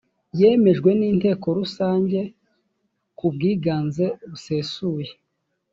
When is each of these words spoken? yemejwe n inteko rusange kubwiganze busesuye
yemejwe 0.39 0.89
n 0.99 1.01
inteko 1.09 1.47
rusange 1.57 2.19
kubwiganze 3.17 4.05
busesuye 4.29 5.09